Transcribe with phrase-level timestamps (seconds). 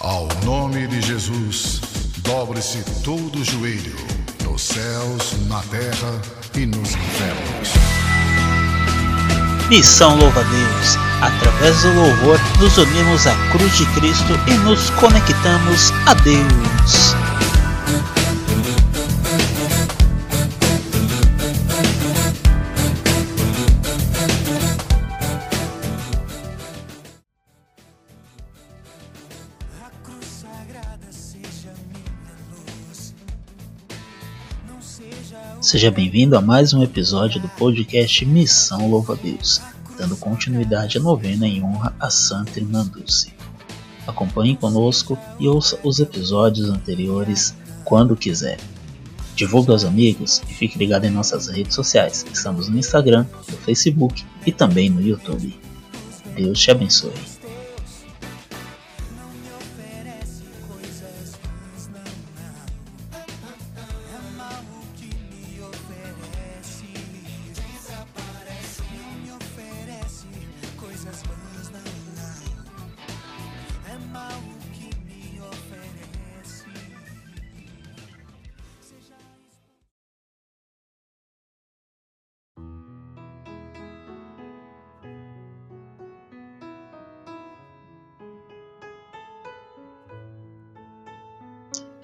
[0.00, 1.80] Ao nome de Jesus,
[2.18, 3.96] dobre-se todo o joelho,
[4.44, 6.20] nos céus, na terra
[6.54, 7.72] e nos infernos.
[9.68, 10.96] Missão Louva a Deus.
[11.20, 17.17] Através do louvor, nos unimos à cruz de Cristo e nos conectamos a Deus.
[35.60, 39.60] Seja bem-vindo a mais um episódio do podcast Missão Louva Deus,
[39.98, 43.34] dando continuidade à novena em honra a Santa Irmã Dulce.
[44.06, 47.54] Acompanhe conosco e ouça os episódios anteriores
[47.84, 48.58] quando quiser.
[49.34, 52.24] Divulgue aos amigos e fique ligado em nossas redes sociais.
[52.32, 55.54] Estamos no Instagram, no Facebook e também no YouTube.
[56.34, 57.37] Deus te abençoe.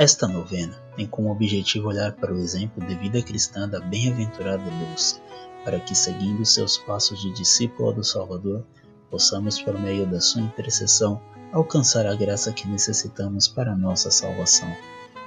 [0.04, 5.18] Esta novena tem como objetivo olhar para o exemplo de vida cristã da bem-aventurada Luz,
[5.64, 8.66] para que, seguindo seus passos de discípula do Salvador,
[9.10, 14.70] possamos, por meio da sua intercessão, alcançar a graça que necessitamos para a nossa salvação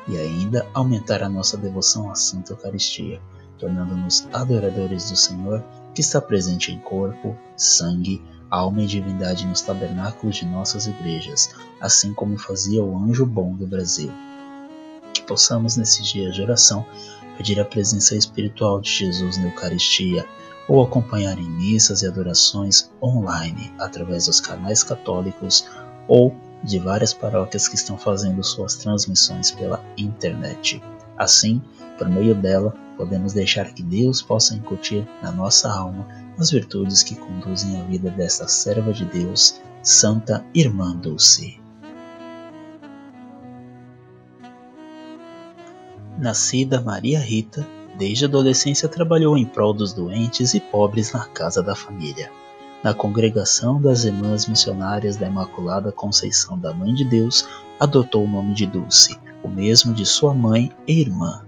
[0.08, 3.19] e ainda aumentar a nossa devoção à Santa Eucaristia,
[3.58, 10.36] tornando-nos adoradores do Senhor que está presente em corpo, sangue, alma e divindade nos tabernáculos
[10.36, 11.50] de nossas igrejas,
[11.81, 14.14] assim como fazia o anjo bom do Brasil
[15.28, 16.86] possamos nesses dias de oração
[17.38, 20.25] pedir a presença espiritual de Jesus na Eucaristia
[20.68, 25.68] ou acompanhar em missas e adorações online através dos canais católicos
[26.07, 30.81] ou de várias paróquias que estão fazendo suas transmissões pela internet.
[31.18, 31.62] Assim,
[31.97, 36.07] por meio dela, podemos deixar que Deus possa incutir na nossa alma
[36.38, 41.66] as virtudes que conduzem a vida desta serva de Deus, Santa Irmã Dulce.
[46.17, 51.61] Nascida Maria Rita, desde a adolescência trabalhou em prol dos doentes e pobres na casa
[51.61, 52.31] da família.
[52.83, 57.47] Na congregação das Irmãs Missionárias da Imaculada Conceição da Mãe de Deus,
[57.79, 61.44] adotou o nome de Dulce, o mesmo de sua mãe e irmã.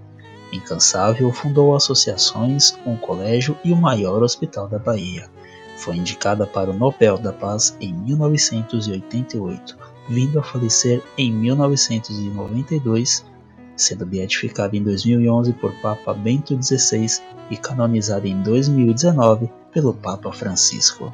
[0.53, 5.27] Incansável, fundou associações, um colégio e o maior hospital da Bahia.
[5.77, 9.75] Foi indicada para o Nobel da Paz em 1988,
[10.07, 13.28] vindo a falecer em 1992
[13.79, 21.13] sendo beatificada em 2011 por Papa Bento XVI e canonizada em 2019 pelo Papa Francisco.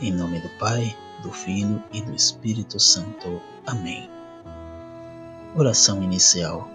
[0.00, 3.40] Em nome do Pai, do Filho e do Espírito Santo.
[3.66, 4.08] Amém.
[5.56, 6.68] Oração inicial.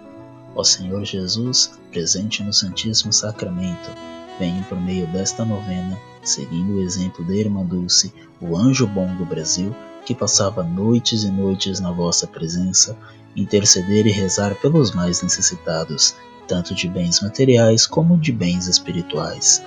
[0.56, 3.92] Ó Senhor Jesus, presente no Santíssimo Sacramento,
[4.40, 9.26] venho por meio desta novena, seguindo o exemplo da Irmã Dulce, o anjo bom do
[9.26, 9.74] Brasil,
[10.06, 12.98] que passava noites e noites na vossa presença,
[13.36, 16.16] interceder e rezar pelos mais necessitados,
[16.48, 19.64] tanto de bens materiais como de bens espirituais.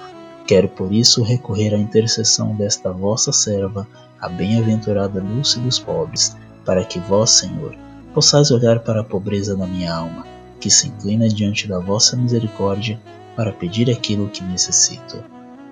[0.46, 3.86] Quero por isso recorrer à intercessão desta vossa serva,
[4.20, 7.76] a bem-aventurada Lúcia dos pobres, para que vós, Senhor,
[8.14, 10.24] possais olhar para a pobreza da minha alma,
[10.60, 13.00] que se inclina diante da vossa misericórdia
[13.34, 15.22] para pedir aquilo que necessito.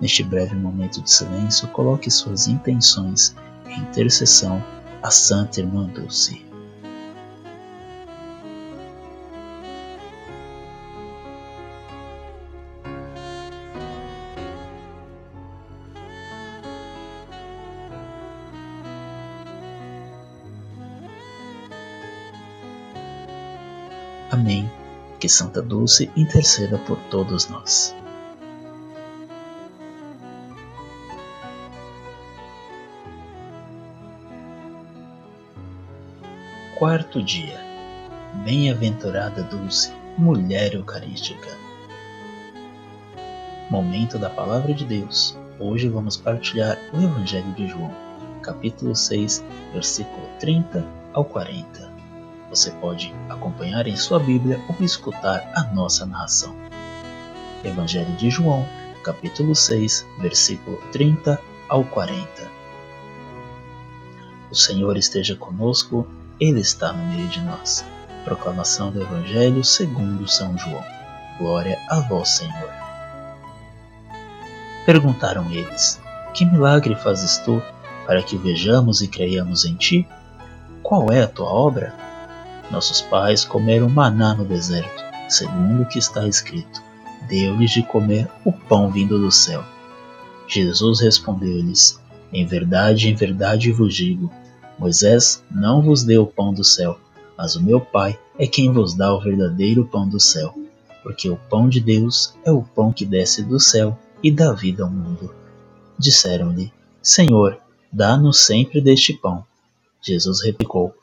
[0.01, 3.35] Neste breve momento de silêncio, coloque suas intenções
[3.79, 4.62] intercessão
[5.03, 6.45] a Santa Irmã Dulce.
[24.31, 24.69] Amém.
[25.21, 27.95] Que Santa Dulce interceda por todos nós.
[36.78, 37.56] Quarto dia.
[38.44, 41.56] Bem-aventurada Dulce, mulher eucarística.
[43.71, 45.38] Momento da Palavra de Deus.
[45.60, 47.94] Hoje vamos partilhar o Evangelho de João,
[48.42, 51.92] capítulo 6, versículo 30 ao 40.
[52.50, 56.56] Você pode acompanhar em sua Bíblia ou escutar a nossa narração.
[57.65, 58.66] Evangelho de João,
[59.04, 62.50] capítulo 6, versículo 30 ao 40.
[64.50, 66.04] O Senhor esteja conosco,
[66.45, 67.83] Ele está no meio de nós.
[68.23, 70.85] Proclamação do Evangelho segundo São João.
[71.39, 72.69] Glória a vós, Senhor.
[74.85, 75.99] Perguntaram eles:
[76.35, 77.63] Que milagre fazes tu,
[78.07, 80.07] para que vejamos e creiamos em ti?
[80.83, 81.95] Qual é a tua obra?
[82.71, 86.83] Nossos pais comeram maná no deserto, segundo o que está escrito:
[87.27, 89.65] Deu-lhes de comer o pão vindo do céu.
[90.47, 91.99] Jesus respondeu-lhes:
[92.31, 94.31] Em verdade, em verdade vos digo
[94.78, 96.98] Moisés não vos deu o pão do céu,
[97.36, 100.54] mas o meu Pai é quem vos dá o verdadeiro pão do céu,
[101.03, 104.82] porque o pão de Deus é o pão que desce do céu e dá vida
[104.82, 105.32] ao mundo.
[105.98, 106.72] Disseram-lhe:
[107.03, 107.59] Senhor,
[107.92, 109.44] dá-nos sempre deste pão.
[110.03, 110.94] Jesus replicou: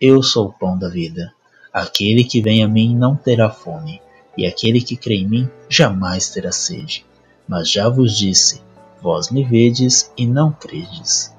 [0.00, 1.32] Eu sou o pão da vida.
[1.72, 4.00] Aquele que vem a mim não terá fome,
[4.36, 7.04] e aquele que crê em mim jamais terá sede.
[7.48, 8.62] Mas já vos disse:
[9.02, 11.35] Vós me vedes e não credes.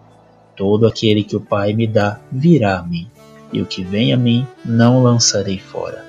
[0.57, 3.07] Todo aquele que o Pai me dá virá a mim,
[3.53, 6.03] e o que vem a mim não lançarei fora.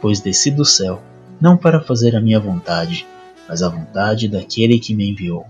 [0.00, 1.02] Pois desci do céu,
[1.38, 3.06] não para fazer a minha vontade,
[3.46, 5.44] mas a vontade daquele que me enviou.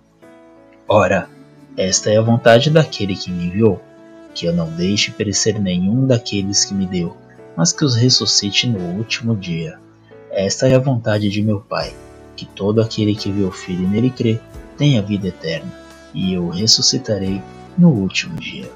[0.88, 1.28] Ora,
[1.76, 3.80] esta é a vontade daquele que me enviou,
[4.34, 7.16] que eu não deixe perecer nenhum daqueles que me deu,
[7.56, 9.78] mas que os ressuscite no último dia.
[10.32, 11.94] Esta é a vontade de meu Pai,
[12.34, 14.40] que todo aquele que vê o Filho e nele crê
[14.76, 15.70] tenha vida eterna,
[16.12, 17.40] e eu o ressuscitarei
[17.78, 18.70] no último dia.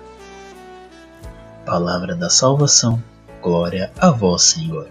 [1.65, 3.03] Palavra da salvação,
[3.43, 4.89] glória a vós, Senhor.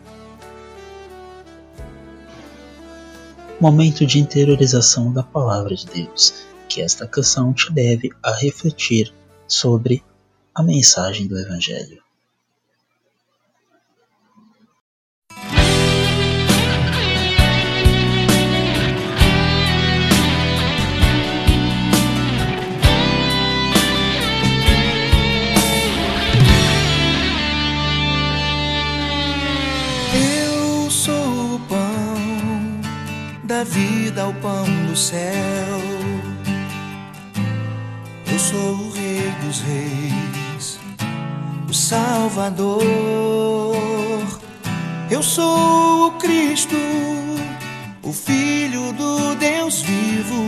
[3.59, 9.13] Momento de interiorização da palavra de Deus, que esta canção te leve a refletir
[9.47, 10.03] sobre
[10.53, 12.04] a mensagem do Evangelho.
[34.15, 35.81] Vida o pão do céu.
[38.31, 40.79] Eu sou o Rei dos Reis,
[41.69, 42.85] o Salvador.
[45.12, 46.77] Eu sou o Cristo,
[48.03, 50.44] o Filho do Deus vivo.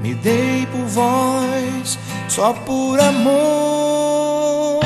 [0.00, 1.98] Me dei por vós,
[2.28, 4.80] só por amor.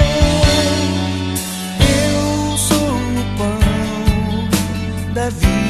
[1.79, 5.64] Eu sou o pão da vida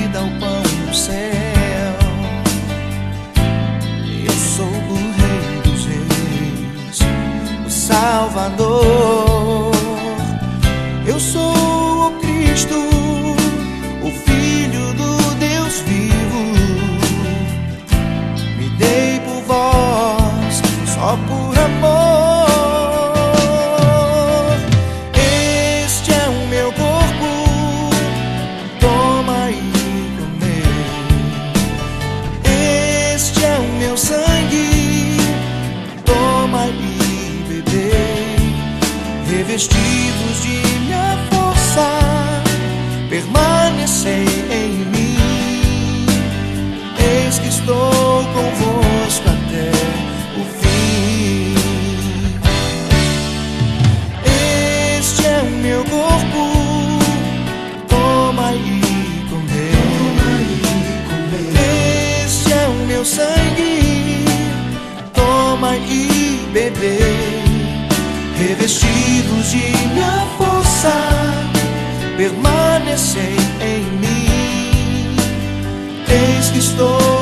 [8.35, 9.04] Salvador.
[39.47, 41.89] Revestidos de minha força,
[43.11, 46.07] permanecei em mim.
[46.99, 49.71] Eis que estou convosco até
[50.41, 51.55] o fim.
[54.99, 56.99] Este é o meu corpo,
[57.89, 59.75] toma e comei.
[62.25, 64.25] Este é o meu sangue,
[65.13, 67.24] toma e bebei
[69.51, 70.93] de minha força,
[72.17, 75.17] permanecei em mim.
[76.09, 77.14] Eis que estou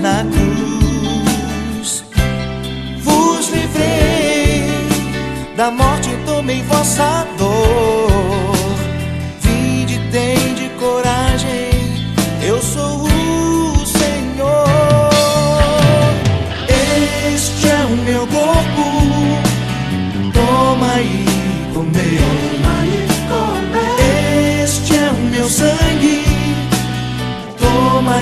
[0.00, 2.04] na cruz.
[3.02, 4.64] Vos livrei
[5.56, 7.26] da morte, tomei vossa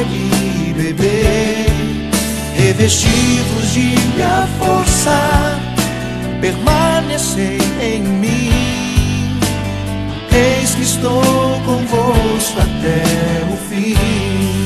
[0.01, 1.67] e beber
[2.57, 5.61] revestidos de minha força,
[6.41, 8.51] permanecei em mim.
[10.33, 11.23] Eis que estou
[11.65, 14.64] convosco até o fim.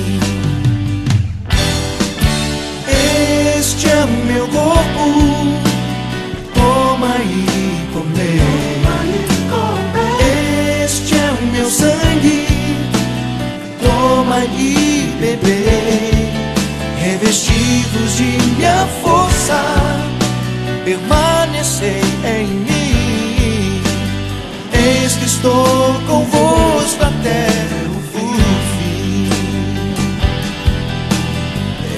[17.69, 19.63] Revestidos de minha força,
[20.85, 23.83] permanecei em mim.
[24.73, 27.47] Eis que estou convosco até
[27.91, 29.29] o fim.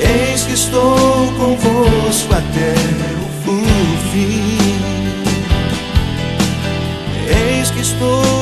[0.00, 2.74] Eis que estou convosco até
[3.14, 3.60] o
[4.10, 4.80] fim.
[7.28, 8.39] Eis que estou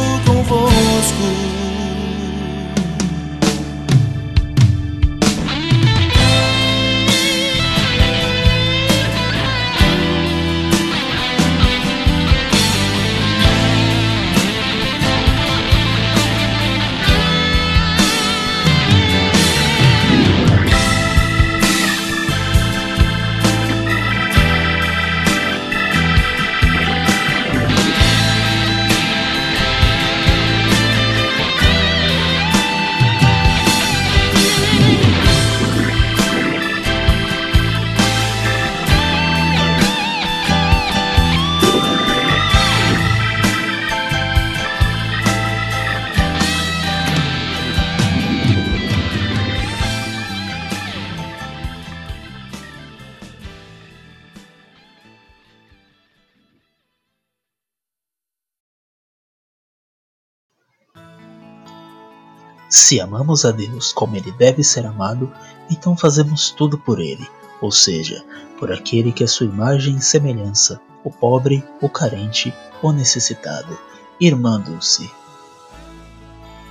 [62.69, 65.33] Se amamos a Deus como Ele deve ser amado,
[65.71, 67.27] então fazemos tudo por Ele,
[67.63, 68.23] ou seja,
[68.59, 73.79] por aquele que é sua imagem e semelhança, o pobre, o carente, o necessitado,
[74.21, 75.11] irmando-se.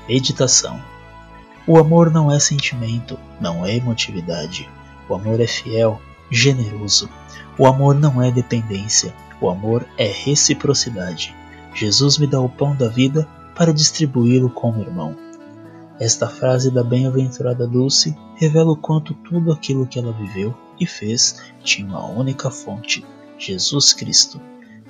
[0.07, 0.79] Meditação
[1.65, 4.69] O amor não é sentimento, não é emotividade.
[5.09, 5.99] O amor é fiel,
[6.29, 7.09] generoso.
[7.57, 11.35] O amor não é dependência, o amor é reciprocidade.
[11.73, 15.26] Jesus me dá o pão da vida para distribuí-lo como irmão.
[15.99, 21.41] Esta frase da bem-aventurada Dulce revela o quanto tudo aquilo que ela viveu e fez
[21.63, 23.03] tinha uma única fonte,
[23.37, 24.39] Jesus Cristo.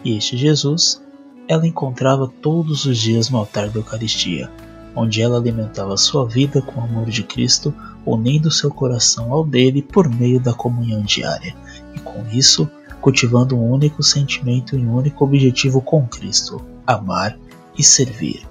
[0.04, 1.02] E este Jesus
[1.48, 4.52] ela encontrava todos os dias no altar da Eucaristia,
[4.94, 7.74] onde ela alimentava sua vida com o amor de Cristo,
[8.06, 11.56] unindo seu coração ao dele por meio da comunhão diária,
[11.96, 17.38] e com isso cultivando um único sentimento e um único objetivo com Cristo: amar
[17.78, 18.46] e servir.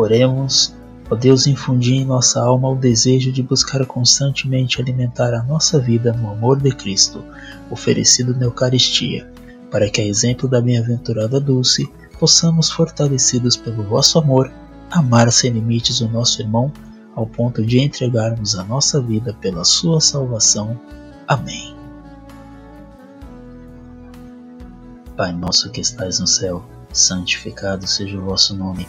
[0.00, 0.74] Oremos,
[1.10, 6.10] ó Deus, infundir em nossa alma o desejo de buscar constantemente alimentar a nossa vida
[6.10, 7.22] no amor de Cristo,
[7.70, 9.30] oferecido na Eucaristia,
[9.70, 11.86] para que, a exemplo da bem-aventurada Dulce,
[12.18, 14.50] possamos, fortalecidos pelo vosso amor,
[14.90, 16.72] amar sem limites o nosso irmão,
[17.14, 20.80] ao ponto de entregarmos a nossa vida pela sua salvação.
[21.28, 21.76] Amém.
[25.14, 28.88] Pai nosso que estais no céu, santificado seja o vosso nome.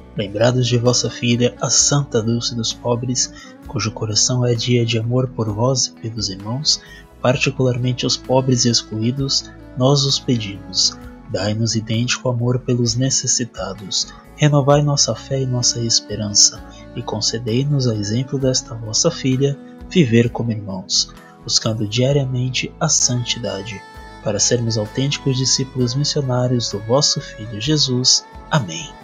[0.15, 3.33] lembrados de vossa filha, a Santa Dulce dos Pobres,
[3.67, 6.81] cujo coração é dia de amor por vós e pelos irmãos,
[7.21, 10.97] particularmente os pobres e excluídos, nós os pedimos.
[11.29, 16.61] Dai-nos idêntico amor pelos necessitados, renovai nossa fé e nossa esperança,
[16.95, 19.57] e concedei-nos, a exemplo desta vossa filha,
[19.89, 21.09] viver como irmãos,
[21.43, 23.81] buscando diariamente a santidade,
[24.23, 28.25] para sermos autênticos discípulos missionários do vosso Filho Jesus.
[28.49, 29.00] Amém.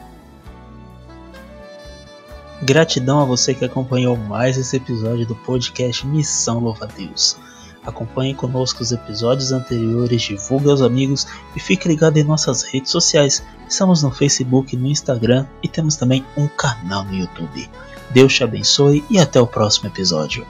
[2.61, 7.37] Gratidão a você que acompanhou mais esse episódio do podcast Missão Louva Deus.
[7.85, 13.43] Acompanhe conosco os episódios anteriores, divulgue aos amigos e fique ligado em nossas redes sociais.
[13.69, 17.69] Estamos no Facebook, no Instagram e temos também um canal no YouTube.
[18.09, 20.45] Deus te abençoe e até o próximo episódio.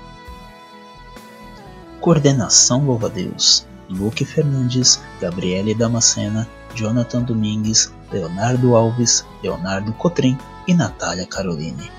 [1.99, 11.25] Coordenação Louva Deus: Luke Fernandes, Gabriele Damascena, Jonathan Domingues, Leonardo Alves, Leonardo Cotrim e Natália
[11.25, 11.91] Caroline.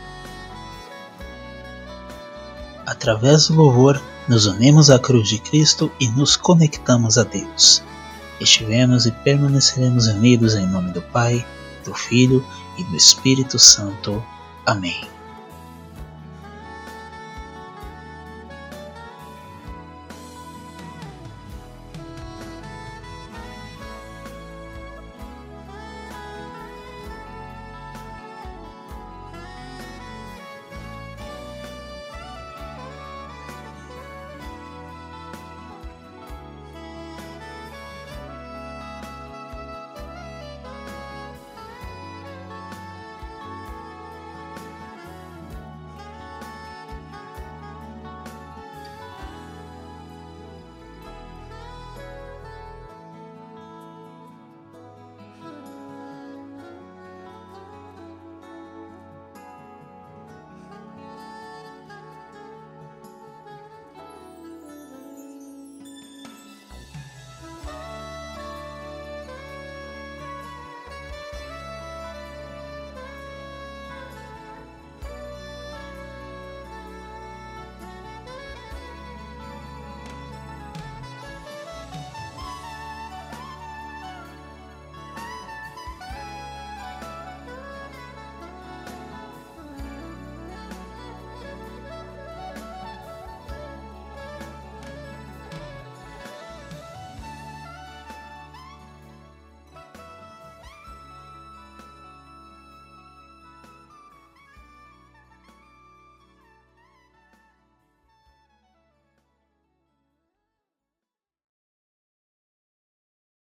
[2.87, 7.82] Através do louvor, nos unimos à cruz de Cristo e nos conectamos a Deus.
[8.40, 11.44] Estivemos e permaneceremos unidos em nome do Pai,
[11.84, 12.44] do Filho
[12.76, 14.22] e do Espírito Santo.
[14.64, 15.17] Amém.